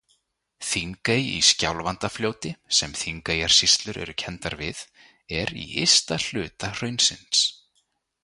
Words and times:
Þingey 0.67 1.25
í 1.33 1.41
Skjálfandafljóti, 1.47 2.53
sem 2.77 2.95
Þingeyjarsýslur 3.01 3.99
eru 4.05 4.15
kenndar 4.23 4.57
við, 4.63 4.81
er 5.41 5.55
í 5.65 5.69
ysta 5.85 6.21
hluta 6.27 6.73
hraunsins. 6.79 7.45